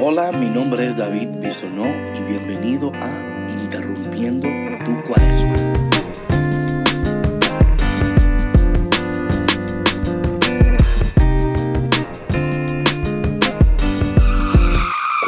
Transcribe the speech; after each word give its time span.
Hola, 0.00 0.30
mi 0.30 0.46
nombre 0.46 0.86
es 0.86 0.94
David 0.94 1.28
Bisonó 1.40 1.84
y 2.14 2.22
bienvenido 2.22 2.92
a 3.02 3.44
Interrumpiendo 3.48 4.46
tu 4.84 5.02
Cuaresma. 5.02 5.56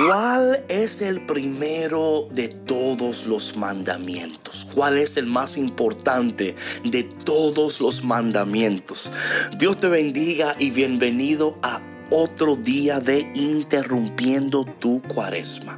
¿Cuál 0.07 0.65
es 0.69 1.03
el 1.03 1.27
primero 1.27 2.29
de 2.31 2.47
todos 2.47 3.27
los 3.27 3.57
mandamientos? 3.57 4.69
¿Cuál 4.73 4.99
es 4.99 5.17
el 5.17 5.27
más 5.27 5.57
importante 5.57 6.55
de 6.85 7.03
todos 7.03 7.81
los 7.81 8.05
mandamientos? 8.05 9.11
Dios 9.59 9.79
te 9.79 9.89
bendiga 9.89 10.55
y 10.61 10.71
bienvenido 10.71 11.59
a 11.63 11.81
otro 12.11 12.57
día 12.57 13.01
de 13.01 13.21
interrumpiendo 13.35 14.65
tu 14.65 15.03
cuaresma. 15.03 15.77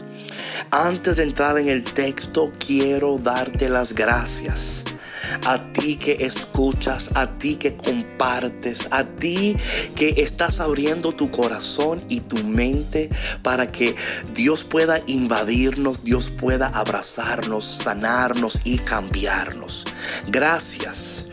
Antes 0.70 1.16
de 1.16 1.24
entrar 1.24 1.58
en 1.58 1.68
el 1.68 1.84
texto, 1.84 2.50
quiero 2.58 3.18
darte 3.18 3.68
las 3.68 3.94
gracias 3.94 4.84
a 5.46 5.72
ti 5.72 5.96
que 5.96 6.16
escuchas, 6.20 7.10
a 7.14 7.38
ti 7.38 7.56
que 7.56 7.76
compartes, 7.76 8.88
a 8.90 9.04
ti 9.04 9.56
que 9.94 10.14
estás 10.18 10.60
abriendo 10.60 11.12
tu 11.14 11.30
corazón 11.30 12.02
y 12.08 12.20
tu 12.20 12.36
mente 12.38 13.10
para 13.42 13.70
que 13.70 13.94
Dios 14.34 14.64
pueda 14.64 15.00
invadirnos, 15.06 16.04
Dios 16.04 16.30
pueda 16.30 16.68
abrazarnos, 16.68 17.64
sanarnos 17.64 18.60
y 18.64 18.78
cambiarnos. 18.78 19.84
Gracias 20.28 21.26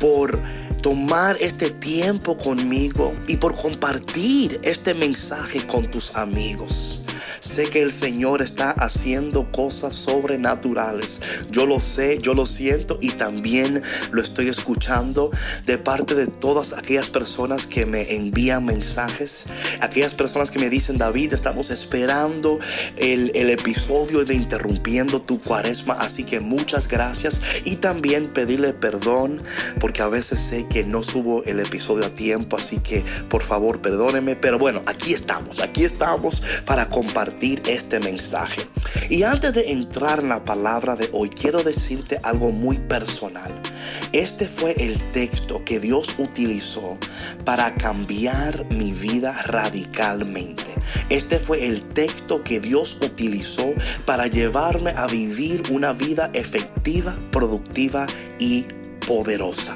por 0.00 0.38
tomar 0.84 1.38
este 1.40 1.70
tiempo 1.70 2.36
conmigo 2.36 3.14
y 3.26 3.38
por 3.38 3.54
compartir 3.54 4.60
este 4.62 4.92
mensaje 4.92 5.66
con 5.66 5.90
tus 5.90 6.14
amigos. 6.14 7.03
Sé 7.44 7.68
que 7.68 7.82
el 7.82 7.92
Señor 7.92 8.40
está 8.40 8.70
haciendo 8.70 9.52
cosas 9.52 9.94
sobrenaturales. 9.94 11.20
Yo 11.50 11.66
lo 11.66 11.78
sé, 11.78 12.16
yo 12.18 12.32
lo 12.32 12.46
siento 12.46 12.98
y 13.02 13.10
también 13.10 13.82
lo 14.12 14.22
estoy 14.22 14.48
escuchando 14.48 15.30
de 15.66 15.76
parte 15.76 16.14
de 16.14 16.26
todas 16.26 16.72
aquellas 16.72 17.10
personas 17.10 17.66
que 17.66 17.84
me 17.84 18.16
envían 18.16 18.64
mensajes, 18.64 19.44
aquellas 19.82 20.14
personas 20.14 20.50
que 20.50 20.58
me 20.58 20.70
dicen, 20.70 20.96
David, 20.96 21.34
estamos 21.34 21.70
esperando 21.70 22.58
el, 22.96 23.30
el 23.34 23.50
episodio 23.50 24.24
de 24.24 24.34
Interrumpiendo 24.34 25.20
tu 25.20 25.38
cuaresma. 25.38 25.94
Así 26.00 26.24
que 26.24 26.40
muchas 26.40 26.88
gracias 26.88 27.42
y 27.66 27.76
también 27.76 28.28
pedirle 28.28 28.72
perdón 28.72 29.40
porque 29.80 30.00
a 30.00 30.08
veces 30.08 30.40
sé 30.40 30.66
que 30.66 30.84
no 30.84 31.02
subo 31.02 31.44
el 31.44 31.60
episodio 31.60 32.06
a 32.06 32.10
tiempo. 32.10 32.56
Así 32.56 32.78
que 32.78 33.04
por 33.28 33.42
favor 33.42 33.82
perdóneme. 33.82 34.34
Pero 34.34 34.58
bueno, 34.58 34.82
aquí 34.86 35.12
estamos, 35.12 35.60
aquí 35.60 35.84
estamos 35.84 36.62
para 36.64 36.88
compartir 36.88 37.33
este 37.40 38.00
mensaje. 38.00 38.62
Y 39.10 39.22
antes 39.24 39.52
de 39.52 39.72
entrar 39.72 40.20
en 40.20 40.28
la 40.28 40.44
palabra 40.44 40.96
de 40.96 41.10
hoy, 41.12 41.28
quiero 41.28 41.62
decirte 41.62 42.18
algo 42.22 42.52
muy 42.52 42.78
personal. 42.78 43.52
Este 44.12 44.46
fue 44.46 44.74
el 44.78 44.98
texto 45.12 45.62
que 45.64 45.78
Dios 45.80 46.14
utilizó 46.18 46.96
para 47.44 47.74
cambiar 47.74 48.64
mi 48.70 48.92
vida 48.92 49.32
radicalmente. 49.42 50.64
Este 51.10 51.38
fue 51.38 51.66
el 51.66 51.84
texto 51.84 52.42
que 52.42 52.60
Dios 52.60 52.98
utilizó 53.02 53.74
para 54.06 54.26
llevarme 54.26 54.92
a 54.96 55.06
vivir 55.06 55.64
una 55.70 55.92
vida 55.92 56.30
efectiva, 56.32 57.14
productiva 57.30 58.06
y 58.38 58.66
poderosa. 59.06 59.74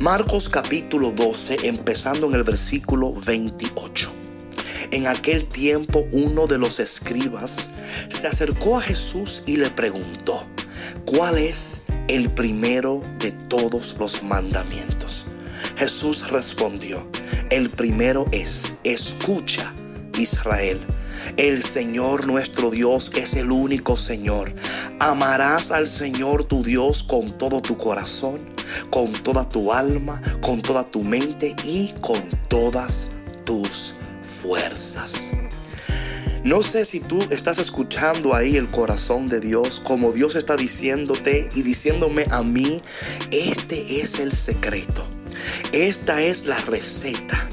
Marcos 0.00 0.48
capítulo 0.48 1.12
12, 1.12 1.66
empezando 1.68 2.26
en 2.26 2.34
el 2.34 2.42
versículo 2.42 3.14
28. 3.14 4.09
En 4.92 5.06
aquel 5.06 5.46
tiempo 5.46 6.08
uno 6.10 6.48
de 6.48 6.58
los 6.58 6.80
escribas 6.80 7.58
se 8.08 8.26
acercó 8.26 8.76
a 8.76 8.82
Jesús 8.82 9.42
y 9.46 9.56
le 9.56 9.70
preguntó, 9.70 10.44
¿cuál 11.04 11.38
es 11.38 11.82
el 12.08 12.28
primero 12.30 13.00
de 13.20 13.30
todos 13.30 13.96
los 14.00 14.24
mandamientos? 14.24 15.26
Jesús 15.76 16.28
respondió, 16.30 17.06
el 17.50 17.70
primero 17.70 18.26
es, 18.32 18.64
escucha 18.82 19.72
Israel. 20.18 20.80
El 21.36 21.62
Señor 21.62 22.26
nuestro 22.26 22.70
Dios 22.70 23.12
es 23.14 23.34
el 23.34 23.52
único 23.52 23.96
Señor. 23.96 24.52
Amarás 24.98 25.70
al 25.70 25.86
Señor 25.86 26.44
tu 26.44 26.64
Dios 26.64 27.04
con 27.04 27.38
todo 27.38 27.62
tu 27.62 27.76
corazón, 27.76 28.40
con 28.90 29.12
toda 29.12 29.48
tu 29.48 29.72
alma, 29.72 30.20
con 30.42 30.60
toda 30.60 30.82
tu 30.82 31.02
mente 31.02 31.54
y 31.64 31.94
con 32.00 32.22
todas 32.48 33.10
tus 33.44 33.94
fuerzas. 34.22 35.32
No 36.42 36.62
sé 36.62 36.84
si 36.86 37.00
tú 37.00 37.22
estás 37.30 37.58
escuchando 37.58 38.34
ahí 38.34 38.56
el 38.56 38.70
corazón 38.70 39.28
de 39.28 39.40
Dios, 39.40 39.80
como 39.84 40.12
Dios 40.12 40.36
está 40.36 40.56
diciéndote 40.56 41.50
y 41.54 41.62
diciéndome 41.62 42.26
a 42.30 42.42
mí, 42.42 42.82
este 43.30 44.00
es 44.00 44.18
el 44.18 44.32
secreto, 44.32 45.04
esta 45.72 46.22
es 46.22 46.46
la 46.46 46.56
receta 46.60 47.48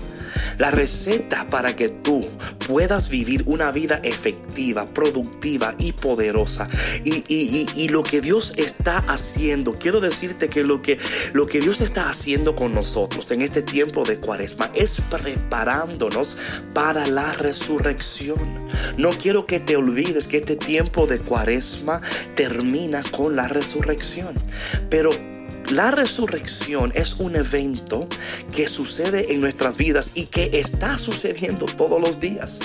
la 0.58 0.72
receta 0.72 1.50
para 1.50 1.76
que 1.76 1.90
tú 1.90 2.26
puedas 2.68 3.10
vivir 3.10 3.44
una 3.46 3.72
vida 3.72 4.00
efectiva, 4.04 4.86
productiva 4.86 5.76
y 5.78 5.92
poderosa. 5.94 6.68
Y, 7.04 7.88
lo 7.90 8.04
que 8.04 8.20
Dios 8.20 8.54
está 8.58 8.98
haciendo, 9.08 9.74
quiero 9.74 10.02
decirte 10.02 10.50
que 10.50 10.64
lo, 10.64 10.82
que 10.82 11.00
lo 11.34 11.48
que 11.48 11.62
Dios 11.62 11.80
está 11.80 12.10
haciendo 12.10 12.56
con 12.56 12.74
nosotros 12.74 13.32
en 13.32 13.42
este 13.42 13.62
tiempo 13.62 14.04
de 14.04 14.20
cuaresma 14.20 14.70
es 14.76 15.02
preparándonos 15.10 16.38
para 16.74 17.08
la 17.08 17.32
resurrección. 17.34 18.68
No 18.98 19.12
quiero 19.12 19.46
que 19.46 19.60
te 19.60 19.78
olvides 19.78 20.28
que 20.28 20.38
este 20.38 20.58
tiempo 20.58 21.08
de 21.08 21.20
cuaresma 21.20 22.02
termina 22.36 23.04
con 23.04 23.36
la 23.36 23.48
resurrección. 23.48 24.36
Pero 24.90 25.12
la 25.70 25.92
resurrección 25.92 26.94
es 26.96 27.16
un 27.16 27.36
evento 27.36 28.08
que 28.56 28.68
sucede 28.68 29.34
en 29.34 29.42
nuestras 29.42 29.78
vidas 29.78 30.12
y 30.14 30.28
que 30.28 30.50
está 30.54 30.98
sucediendo 30.98 31.66
todos 31.66 32.02
los 32.02 32.20
días. 32.20 32.60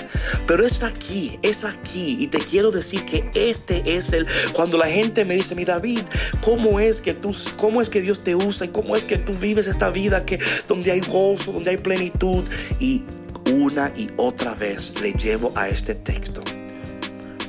Pero 0.46 0.64
es 0.64 0.82
aquí, 0.84 1.38
es 1.42 1.64
aquí. 1.64 2.16
Y 2.20 2.28
te 2.28 2.38
quiero 2.38 2.70
decir 2.70 3.04
que 3.04 3.28
este 3.34 3.96
es 3.96 4.12
el, 4.12 4.26
cuando 4.52 4.78
la 4.78 4.86
gente 4.86 5.24
me 5.24 5.34
dice, 5.34 5.56
mi 5.56 5.64
David, 5.64 6.02
¿cómo 6.42 6.78
es 6.78 7.00
que 7.00 7.12
tú, 7.12 7.34
cómo 7.56 7.80
es 7.82 7.88
que 7.88 8.00
Dios 8.00 8.22
te 8.22 8.36
usa 8.36 8.66
y 8.66 8.70
cómo 8.70 8.94
es 8.94 9.04
que 9.04 9.18
tú 9.18 9.34
vives 9.34 9.66
esta 9.66 9.90
vida 9.90 10.24
que, 10.24 10.38
donde 10.68 10.92
hay 10.92 11.00
gozo, 11.00 11.52
donde 11.52 11.70
hay 11.70 11.78
plenitud? 11.78 12.44
Y 12.78 13.04
una 13.50 13.92
y 13.96 14.10
otra 14.16 14.54
vez 14.54 14.94
le 15.00 15.12
llevo 15.12 15.52
a 15.56 15.68
este 15.68 15.96
texto. 15.96 16.42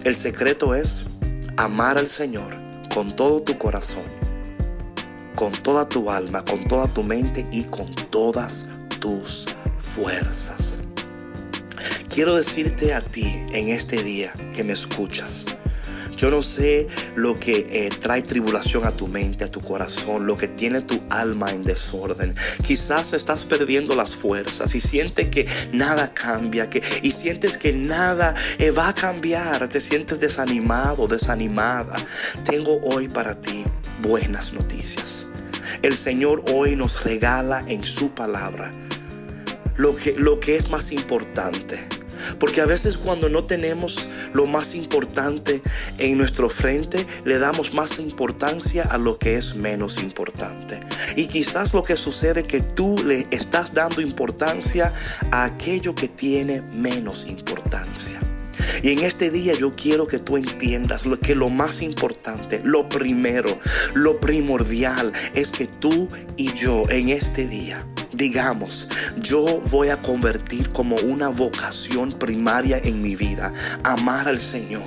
El 0.04 0.16
secreto 0.16 0.74
es 0.74 1.04
amar 1.58 2.00
al 2.00 2.08
Señor 2.08 2.56
con 2.94 3.16
todo 3.16 3.42
tu 3.44 3.58
corazón 3.60 4.23
con 5.36 5.52
toda 5.52 5.88
tu 5.88 6.10
alma, 6.10 6.44
con 6.44 6.64
toda 6.66 6.88
tu 6.88 7.04
mente 7.04 7.48
y 7.52 7.64
con 7.64 7.94
todas 8.10 8.68
tus 9.00 9.46
fuerzas. 9.78 10.80
Quiero 12.10 12.36
decirte 12.36 12.94
a 12.94 13.02
ti 13.02 13.26
en 13.54 13.70
este 13.70 14.04
día 14.04 14.34
que 14.54 14.64
me 14.64 14.74
escuchas. 14.74 15.46
Yo 16.16 16.30
no 16.30 16.42
sé 16.42 16.88
lo 17.16 17.40
que 17.40 17.68
eh, 17.70 17.90
trae 18.00 18.22
tribulación 18.22 18.86
a 18.86 18.92
tu 18.92 19.08
mente, 19.08 19.44
a 19.44 19.52
tu 19.52 19.62
corazón, 19.62 20.26
lo 20.26 20.38
que 20.38 20.48
tiene 20.48 20.82
tu 20.82 21.02
alma 21.10 21.52
en 21.52 21.64
desorden. 21.64 22.36
Quizás 22.66 23.14
estás 23.14 23.46
perdiendo 23.46 23.96
las 23.96 24.16
fuerzas 24.16 24.76
y 24.76 24.80
sientes 24.80 25.30
que 25.30 25.48
nada 25.74 26.14
cambia, 26.14 26.70
que, 26.70 26.82
y 27.02 27.12
sientes 27.12 27.58
que 27.58 27.74
nada 27.74 28.36
eh, 28.60 28.72
va 28.72 28.90
a 28.90 28.94
cambiar, 28.94 29.68
te 29.68 29.82
sientes 29.82 30.20
desanimado, 30.20 31.08
desanimada. 31.08 31.96
Tengo 32.46 32.80
hoy 32.84 33.08
para 33.08 33.42
ti 33.42 33.66
buenas 34.04 34.54
noticias. 34.54 35.26
El 35.82 35.96
Señor 35.96 36.44
hoy 36.54 36.76
nos 36.76 37.04
regala 37.04 37.64
en 37.68 37.84
su 37.84 38.12
palabra 38.12 38.72
lo 39.78 39.96
que, 39.96 40.14
lo 40.14 40.40
que 40.40 40.58
es 40.58 40.70
más 40.70 40.92
importante. 40.92 41.80
Porque 42.40 42.62
a 42.62 42.66
veces 42.66 42.98
cuando 42.98 43.28
no 43.28 43.46
tenemos 43.46 44.08
lo 44.34 44.46
más 44.46 44.76
importante 44.76 45.62
en 45.98 46.18
nuestro 46.18 46.50
frente, 46.50 47.06
le 47.26 47.38
damos 47.38 47.74
más 47.74 48.00
importancia 48.00 48.84
a 48.84 48.98
lo 48.98 49.18
que 49.18 49.36
es 49.36 49.56
menos 49.56 49.98
importante. 49.98 50.80
Y 51.16 51.28
quizás 51.28 51.74
lo 51.74 51.84
que 51.84 51.98
sucede 51.98 52.42
es 52.42 52.48
que 52.48 52.62
tú 52.62 53.02
le 53.04 53.28
estás 53.32 53.74
dando 53.74 54.02
importancia 54.02 54.94
a 55.32 55.46
aquello 55.46 55.96
que 55.96 56.08
tiene 56.08 56.62
menos 56.62 57.26
importancia. 57.28 58.23
Y 58.82 58.92
en 58.92 59.00
este 59.00 59.30
día 59.30 59.54
yo 59.54 59.76
quiero 59.76 60.08
que 60.08 60.20
tú 60.20 60.38
entiendas 60.38 61.06
lo 61.06 61.20
que 61.20 61.36
lo 61.36 61.50
más 61.50 61.82
importante, 61.82 62.62
lo 62.64 62.90
primero, 62.90 63.58
lo 63.94 64.20
primordial 64.20 65.12
es 65.34 65.50
que 65.50 65.68
tú 65.68 66.10
y 66.38 66.54
yo 66.54 66.90
en 66.90 67.10
este 67.10 67.48
día 67.48 67.86
digamos, 68.14 68.88
yo 69.20 69.60
voy 69.72 69.90
a 69.90 69.98
convertir 69.98 70.70
como 70.72 70.96
una 70.98 71.30
vocación 71.30 72.12
primaria 72.12 72.80
en 72.84 73.02
mi 73.02 73.16
vida, 73.16 73.52
amar 73.84 74.28
al 74.28 74.40
Señor, 74.40 74.84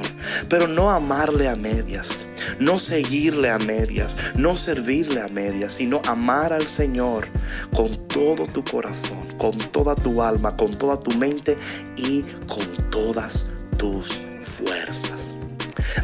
pero 0.48 0.68
no 0.68 0.90
amarle 0.90 1.48
a 1.48 1.56
medias, 1.56 2.26
no 2.60 2.78
seguirle 2.78 3.50
a 3.50 3.58
medias, 3.58 4.16
no 4.36 4.56
servirle 4.56 5.20
a 5.20 5.28
medias, 5.28 5.74
sino 5.74 6.00
amar 6.06 6.52
al 6.52 6.66
Señor 6.66 7.26
con 7.74 7.94
todo 8.08 8.46
tu 8.46 8.64
corazón, 8.64 9.26
con 9.38 9.56
toda 9.72 9.94
tu 9.94 10.22
alma, 10.22 10.56
con 10.56 10.76
toda 10.76 10.98
tu 10.98 11.10
mente 11.12 11.56
y 11.96 12.22
con 12.46 12.90
todas 12.90 13.46
tus 13.46 13.55
fuerzas. 14.40 15.34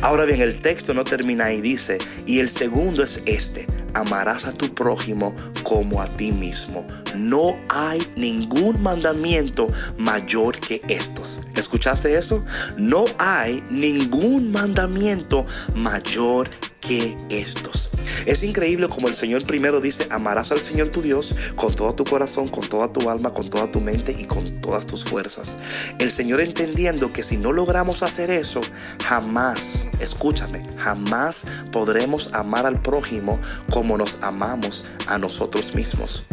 Ahora 0.01 0.25
bien, 0.25 0.41
el 0.41 0.61
texto 0.61 0.95
no 0.95 1.05
termina 1.05 1.47
ahí, 1.47 1.61
dice, 1.61 1.99
y 2.27 2.39
el 2.39 2.49
segundo 2.49 3.03
es 3.03 3.23
este, 3.27 3.67
amarás 3.95 4.47
a 4.47 4.53
tu 4.53 4.73
prójimo 4.75 5.35
como 5.63 6.01
a 6.01 6.07
ti 6.07 6.33
mismo. 6.33 6.87
No 7.17 7.57
hay 7.69 8.01
ningún 8.17 8.81
mandamiento 8.83 9.69
mayor 9.99 10.59
que 10.61 10.83
estos. 10.89 11.41
¿Escuchaste 11.57 12.17
eso? 12.17 12.45
No 12.77 13.05
hay 13.19 13.63
ningún 13.71 14.53
mandamiento 14.53 15.47
mayor 15.75 16.49
que 16.81 17.17
estos. 17.29 17.91
Es 18.27 18.43
increíble 18.43 18.89
como 18.89 19.09
el 19.09 19.15
Señor 19.15 19.45
primero 19.45 19.81
dice, 19.81 20.07
amarás 20.11 20.53
al 20.53 20.61
Señor 20.61 20.91
tu 20.91 21.03
Dios 21.03 21.35
con 21.57 21.75
todo 21.75 21.95
tu 21.95 22.05
corazón, 22.05 22.49
con 22.49 22.69
toda 22.69 22.93
tu 22.93 23.11
alma, 23.11 23.33
con 23.33 23.49
toda 23.49 23.71
tu 23.71 23.81
mente 23.81 24.15
y 24.17 24.25
con 24.25 24.61
todas 24.61 24.87
tus 24.87 25.05
fuerzas. 25.05 25.59
El 25.99 26.11
Señor 26.11 26.41
entendiendo 26.41 27.13
que 27.13 27.23
si 27.23 27.37
no 27.37 27.53
logramos 27.53 28.03
hacer 28.03 28.31
eso, 28.31 28.61
jamás, 29.05 29.87
escúchame, 30.01 30.63
jamás 30.79 31.45
podremos 31.73 32.31
amar 32.33 32.67
al 32.67 32.81
prójimo 32.81 33.41
como 33.71 33.97
nos 33.97 34.19
amamos 34.23 34.85
a 35.07 35.19
nosotros 35.19 35.75
mismos. 35.75 36.25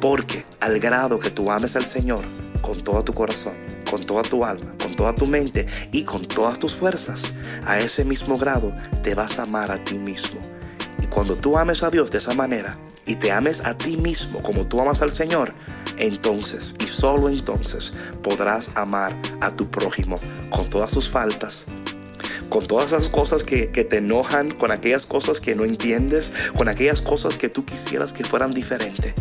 Porque 0.00 0.44
al 0.60 0.78
grado 0.78 1.18
que 1.18 1.30
tú 1.30 1.50
ames 1.50 1.76
al 1.76 1.86
Señor 1.86 2.24
con 2.60 2.80
todo 2.80 3.04
tu 3.04 3.12
corazón, 3.12 3.54
con 3.88 4.02
toda 4.04 4.22
tu 4.22 4.44
alma, 4.44 4.74
con 4.82 4.94
toda 4.94 5.14
tu 5.14 5.26
mente 5.26 5.66
y 5.92 6.02
con 6.02 6.22
todas 6.22 6.58
tus 6.58 6.72
fuerzas, 6.72 7.32
a 7.64 7.78
ese 7.78 8.04
mismo 8.04 8.36
grado 8.38 8.74
te 9.02 9.14
vas 9.14 9.38
a 9.38 9.42
amar 9.42 9.70
a 9.70 9.82
ti 9.82 9.98
mismo. 9.98 10.55
Cuando 11.16 11.34
tú 11.34 11.56
ames 11.56 11.82
a 11.82 11.88
Dios 11.88 12.10
de 12.10 12.18
esa 12.18 12.34
manera 12.34 12.76
y 13.06 13.14
te 13.14 13.32
ames 13.32 13.62
a 13.64 13.74
ti 13.74 13.96
mismo 13.96 14.42
como 14.42 14.66
tú 14.66 14.82
amas 14.82 15.00
al 15.00 15.10
Señor, 15.10 15.54
entonces 15.96 16.74
y 16.78 16.86
solo 16.86 17.30
entonces 17.30 17.94
podrás 18.22 18.70
amar 18.74 19.16
a 19.40 19.50
tu 19.56 19.70
prójimo 19.70 20.20
con 20.50 20.68
todas 20.68 20.90
sus 20.90 21.08
faltas, 21.08 21.64
con 22.50 22.66
todas 22.66 22.92
esas 22.92 23.08
cosas 23.08 23.44
que, 23.44 23.70
que, 23.70 23.82
te 23.82 23.96
enojan, 23.96 24.50
con 24.50 24.70
aquellas 24.70 25.06
cosas 25.06 25.40
que 25.40 25.54
no 25.54 25.64
entiendes, 25.64 26.34
con 26.54 26.68
aquellas 26.68 27.00
cosas 27.00 27.38
que 27.38 27.48
tú 27.48 27.64
quisieras 27.64 28.12
que 28.12 28.22
fueran 28.22 28.52
diferentes. 28.52 29.14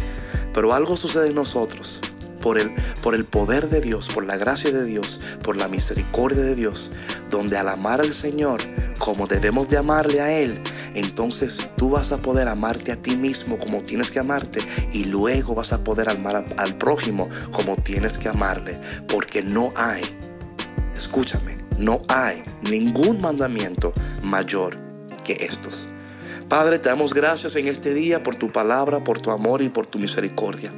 Pero 0.53 0.73
algo 0.73 0.97
sucede 0.97 1.27
en 1.27 1.35
nosotros 1.35 2.01
por 2.41 2.59
el, 2.59 2.75
por 3.01 3.15
el 3.15 3.23
poder 3.23 3.69
de 3.69 3.79
Dios, 3.79 4.09
por 4.09 4.25
la 4.25 4.35
gracia 4.35 4.69
de 4.69 4.83
Dios, 4.83 5.21
por 5.41 5.55
la 5.55 5.69
misericordia 5.69 6.43
de 6.43 6.55
Dios, 6.55 6.91
donde 7.29 7.57
al 7.57 7.69
amar 7.69 8.01
al 8.01 8.11
Señor 8.11 8.59
como 8.97 9.27
debemos 9.27 9.69
de 9.69 9.77
amarle 9.77 10.21
a 10.21 10.31
Él, 10.31 10.61
entonces 10.95 11.69
tú 11.77 11.91
vas 11.91 12.11
a 12.11 12.17
poder 12.17 12.47
amarte 12.47 12.91
a 12.91 13.01
ti 13.01 13.15
mismo 13.15 13.59
como 13.59 13.81
tienes 13.81 14.09
que 14.09 14.19
amarte 14.19 14.61
y 14.91 15.05
luego 15.05 15.53
vas 15.53 15.73
a 15.73 15.83
poder 15.83 16.09
amar 16.09 16.45
al, 16.57 16.77
prójimo 16.77 17.29
como 17.51 17.75
tienes 17.75 18.17
que 18.17 18.29
amarle, 18.29 18.79
porque 19.07 19.43
no 19.43 19.71
hay, 19.75 20.01
escúchame, 20.95 21.57
no 21.77 22.01
hay 22.07 22.41
ningún 22.61 23.21
mandamiento 23.21 23.93
mayor 24.23 24.77
que 25.23 25.33
estos. 25.41 25.87
Padre, 26.49 26.77
te 26.77 26.89
damos 26.89 27.13
gracias 27.13 27.55
en 27.55 27.67
este 27.67 27.93
día 27.93 28.21
por 28.21 28.35
tu 28.35 28.51
palabra, 28.51 29.03
por 29.03 29.19
tu 29.19 29.31
amor 29.31 29.63
y 29.63 29.69
por 29.69 29.87
tu 29.87 29.97
misericordia. 29.97 30.71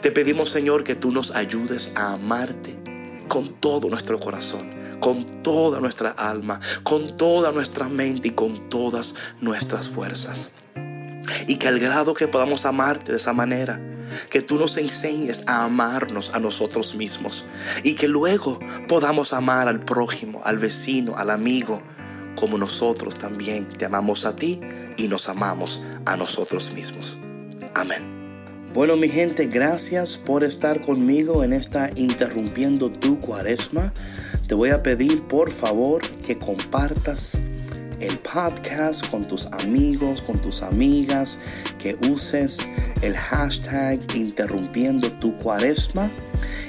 Te 0.00 0.10
pedimos, 0.10 0.48
Señor, 0.48 0.82
que 0.82 0.94
tú 0.94 1.12
nos 1.12 1.30
ayudes 1.32 1.92
a 1.94 2.14
amarte 2.14 2.74
con 3.28 3.48
todo 3.60 3.88
nuestro 3.90 4.18
corazón, 4.18 4.70
con 5.00 5.42
toda 5.42 5.80
nuestra 5.80 6.10
alma, 6.10 6.60
con 6.82 7.16
toda 7.16 7.52
nuestra 7.52 7.88
mente 7.88 8.28
y 8.28 8.30
con 8.32 8.68
todas 8.68 9.14
nuestras 9.40 9.88
fuerzas. 9.88 10.50
Y 11.46 11.56
que 11.56 11.68
al 11.68 11.78
grado 11.78 12.14
que 12.14 12.28
podamos 12.28 12.66
amarte 12.66 13.12
de 13.12 13.18
esa 13.18 13.32
manera, 13.32 13.80
que 14.28 14.42
tú 14.42 14.58
nos 14.58 14.76
enseñes 14.76 15.44
a 15.46 15.64
amarnos 15.64 16.34
a 16.34 16.40
nosotros 16.40 16.94
mismos 16.94 17.44
y 17.82 17.94
que 17.94 18.08
luego 18.08 18.58
podamos 18.88 19.32
amar 19.32 19.68
al 19.68 19.80
prójimo, 19.84 20.40
al 20.44 20.58
vecino, 20.58 21.16
al 21.16 21.30
amigo, 21.30 21.82
como 22.38 22.58
nosotros 22.58 23.16
también 23.16 23.68
te 23.68 23.84
amamos 23.84 24.24
a 24.24 24.34
ti 24.34 24.60
y 24.96 25.08
nos 25.08 25.28
amamos 25.28 25.82
a 26.06 26.16
nosotros 26.16 26.72
mismos. 26.72 27.18
Amén. 27.74 28.19
Bueno, 28.72 28.96
mi 28.96 29.08
gente, 29.08 29.48
gracias 29.48 30.16
por 30.16 30.44
estar 30.44 30.80
conmigo 30.80 31.42
en 31.42 31.52
esta 31.52 31.90
Interrumpiendo 31.96 32.88
tu 32.88 33.18
Cuaresma. 33.20 33.92
Te 34.46 34.54
voy 34.54 34.70
a 34.70 34.80
pedir, 34.80 35.22
por 35.24 35.50
favor, 35.50 36.02
que 36.24 36.38
compartas 36.38 37.36
el 37.98 38.16
podcast 38.20 39.04
con 39.10 39.26
tus 39.26 39.46
amigos, 39.46 40.22
con 40.22 40.40
tus 40.40 40.62
amigas, 40.62 41.36
que 41.80 41.96
uses 42.08 42.58
el 43.02 43.16
hashtag 43.16 43.98
interrumpiendo 44.14 45.10
tu 45.14 45.36
cuaresma 45.38 46.08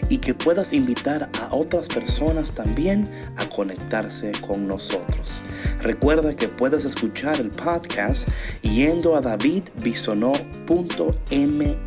y 0.09 0.17
que 0.17 0.33
puedas 0.33 0.73
invitar 0.73 1.29
a 1.39 1.55
otras 1.55 1.87
personas 1.87 2.51
también 2.51 3.07
a 3.37 3.47
conectarse 3.47 4.31
con 4.41 4.67
nosotros. 4.67 5.40
Recuerda 5.81 6.35
que 6.35 6.47
puedes 6.47 6.85
escuchar 6.85 7.39
el 7.39 7.51
podcast 7.51 8.27
yendo 8.61 9.15
a 9.15 9.21
davidbisonó.me, 9.21 11.77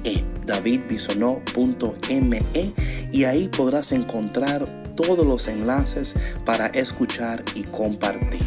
davidbisonó.me 0.46 2.42
y 3.12 3.24
ahí 3.24 3.48
podrás 3.48 3.92
encontrar 3.92 4.84
todos 4.94 5.26
los 5.26 5.48
enlaces 5.48 6.14
para 6.44 6.66
escuchar 6.68 7.44
y 7.54 7.64
compartir. 7.64 8.46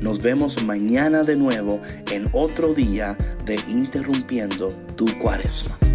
Nos 0.00 0.22
vemos 0.22 0.62
mañana 0.62 1.24
de 1.24 1.36
nuevo 1.36 1.80
en 2.10 2.28
otro 2.32 2.74
día 2.74 3.16
de 3.44 3.58
Interrumpiendo 3.68 4.70
tu 4.96 5.06
Cuaresma. 5.18 5.87